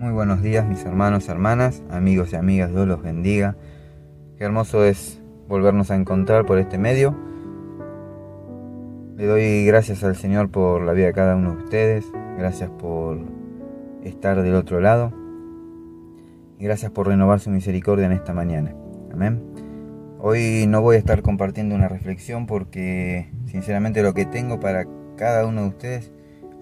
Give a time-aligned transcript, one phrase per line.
[0.00, 3.54] Muy buenos días mis hermanos, hermanas, amigos y amigas, Dios los bendiga.
[4.38, 7.14] Qué hermoso es volvernos a encontrar por este medio.
[9.18, 12.06] Le doy gracias al Señor por la vida de cada uno de ustedes,
[12.38, 13.18] gracias por
[14.02, 15.12] estar del otro lado
[16.58, 18.74] y gracias por renovar su misericordia en esta mañana.
[19.12, 19.42] Amén.
[20.18, 24.86] Hoy no voy a estar compartiendo una reflexión porque sinceramente lo que tengo para
[25.18, 26.10] cada uno de ustedes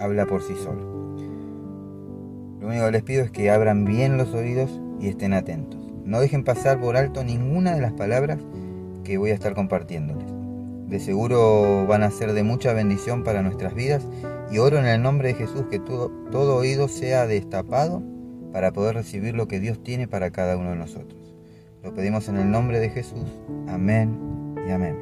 [0.01, 1.18] habla por sí solo.
[2.61, 5.81] Lo único que les pido es que abran bien los oídos y estén atentos.
[6.05, 8.39] No dejen pasar por alto ninguna de las palabras
[9.05, 10.27] que voy a estar compartiéndoles.
[10.89, 14.03] De seguro van a ser de mucha bendición para nuestras vidas
[14.51, 18.03] y oro en el nombre de Jesús que todo, todo oído sea destapado
[18.53, 21.35] para poder recibir lo que Dios tiene para cada uno de nosotros.
[21.83, 23.27] Lo pedimos en el nombre de Jesús.
[23.69, 24.19] Amén
[24.67, 24.97] y amén.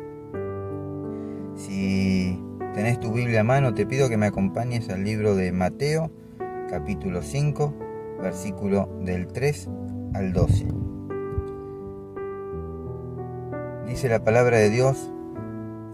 [1.56, 2.38] Si
[2.74, 6.10] tenés tu Biblia a mano, te pido que me acompañes al libro de Mateo
[6.76, 7.74] capítulo 5,
[8.20, 9.70] versículo del 3
[10.12, 10.66] al 12.
[13.86, 15.10] Dice la palabra de Dios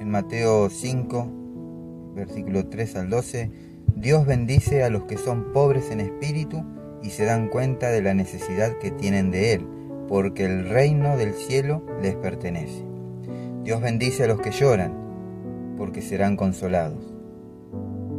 [0.01, 3.53] en Mateo 5, versículo 3 al 12,
[3.95, 6.65] Dios bendice a los que son pobres en espíritu
[7.01, 9.65] y se dan cuenta de la necesidad que tienen de Él,
[10.09, 12.85] porque el reino del cielo les pertenece.
[13.63, 14.93] Dios bendice a los que lloran,
[15.77, 17.05] porque serán consolados.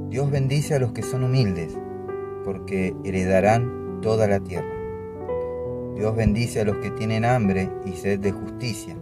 [0.09, 1.77] Dios bendice a los que son humildes,
[2.43, 4.73] porque heredarán toda la tierra.
[5.95, 8.95] Dios bendice a los que tienen hambre y sed de justicia,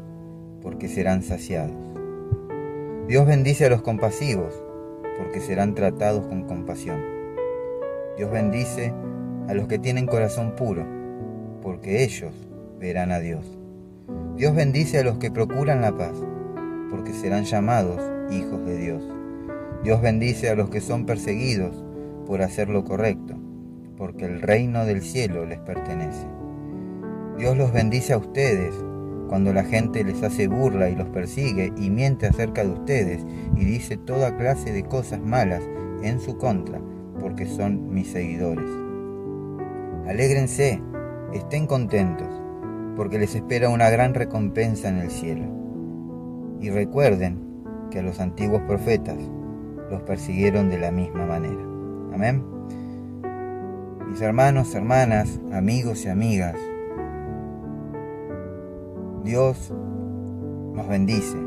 [0.61, 1.75] porque serán saciados.
[3.07, 4.53] Dios bendice a los compasivos,
[5.17, 7.01] porque serán tratados con compasión.
[8.17, 8.93] Dios bendice
[9.47, 10.85] a los que tienen corazón puro,
[11.61, 12.33] porque ellos
[12.79, 13.57] verán a Dios.
[14.35, 16.13] Dios bendice a los que procuran la paz,
[16.89, 19.03] porque serán llamados hijos de Dios.
[19.83, 21.83] Dios bendice a los que son perseguidos,
[22.25, 23.35] por hacer lo correcto,
[23.97, 26.27] porque el reino del cielo les pertenece.
[27.37, 28.73] Dios los bendice a ustedes
[29.27, 33.63] cuando la gente les hace burla y los persigue y miente acerca de ustedes y
[33.63, 35.63] dice toda clase de cosas malas
[36.03, 36.81] en su contra,
[37.19, 38.69] porque son mis seguidores.
[40.05, 40.81] Alégrense,
[41.33, 42.27] estén contentos,
[42.97, 45.45] porque les espera una gran recompensa en el cielo.
[46.59, 47.39] Y recuerden
[47.89, 49.17] que a los antiguos profetas
[49.89, 51.70] los persiguieron de la misma manera.
[52.13, 52.43] Amén.
[54.07, 56.55] Mis hermanos, hermanas, amigos y amigas,
[59.23, 59.73] Dios
[60.73, 61.37] nos bendice.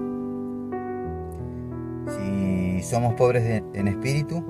[2.08, 4.42] Si somos pobres en espíritu,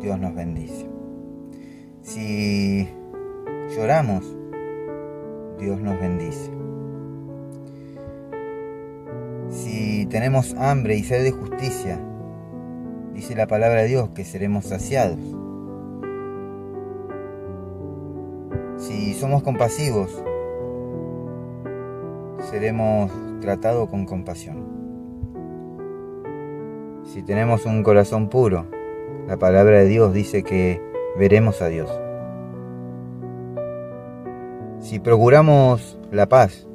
[0.00, 0.88] Dios nos bendice.
[2.02, 2.88] Si
[3.74, 4.24] lloramos,
[5.58, 6.50] Dios nos bendice.
[9.50, 11.98] Si tenemos hambre y sed de justicia,
[13.16, 15.18] Dice la palabra de Dios que seremos saciados.
[18.76, 20.22] Si somos compasivos,
[22.50, 23.10] seremos
[23.40, 24.66] tratados con compasión.
[27.04, 28.66] Si tenemos un corazón puro,
[29.26, 30.78] la palabra de Dios dice que
[31.18, 31.90] veremos a Dios.
[34.80, 36.68] Si procuramos la paz,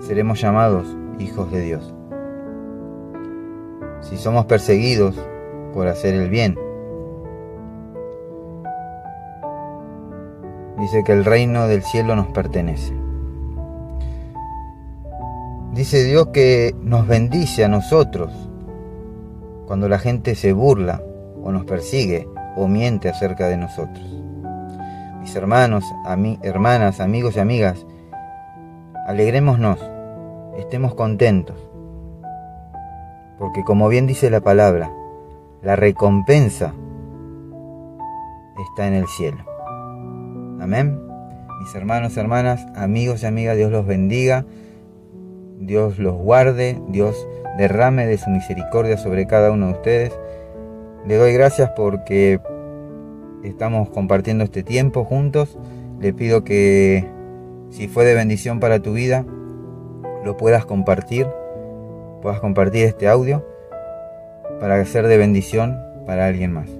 [0.00, 1.94] seremos llamados hijos de Dios
[4.14, 5.16] si somos perseguidos
[5.72, 6.56] por hacer el bien.
[10.78, 12.94] Dice que el reino del cielo nos pertenece.
[15.72, 18.30] Dice Dios que nos bendice a nosotros
[19.66, 21.02] cuando la gente se burla
[21.42, 24.22] o nos persigue o miente acerca de nosotros.
[25.20, 25.82] Mis hermanos,
[26.42, 27.84] hermanas, amigos y amigas,
[29.08, 29.80] alegrémonos,
[30.56, 31.56] estemos contentos
[33.38, 34.92] porque como bien dice la palabra,
[35.62, 36.74] la recompensa
[38.70, 39.38] está en el cielo.
[40.60, 41.00] Amén.
[41.60, 44.44] Mis hermanos, hermanas, amigos y amigas, Dios los bendiga,
[45.58, 50.18] Dios los guarde, Dios derrame de su misericordia sobre cada uno de ustedes.
[51.06, 52.40] Le doy gracias porque
[53.42, 55.58] estamos compartiendo este tiempo juntos.
[56.00, 57.08] Le pido que
[57.70, 59.24] si fue de bendición para tu vida,
[60.24, 61.26] lo puedas compartir
[62.24, 63.44] puedas compartir este audio
[64.58, 65.76] para ser de bendición
[66.06, 66.70] para alguien más.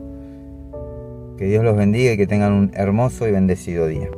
[1.37, 4.09] Que Dios los bendiga y que tengan un hermoso y bendecido día.